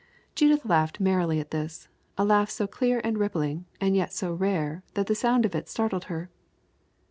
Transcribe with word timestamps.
Judith 0.33 0.65
laughed 0.65 0.99
merrily 0.99 1.39
at 1.39 1.51
this 1.51 1.87
a 2.17 2.25
laugh 2.25 2.49
so 2.49 2.65
clear 2.65 2.99
and 3.03 3.19
rippling, 3.19 3.65
and 3.79 3.95
yet 3.95 4.11
so 4.11 4.33
rare, 4.33 4.81
that 4.95 5.05
the 5.05 5.13
sound 5.13 5.45
of 5.45 5.53
it 5.53 5.69
startled 5.69 6.05
her. 6.05 6.31